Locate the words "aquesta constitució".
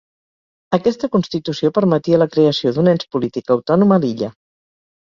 0.77-1.71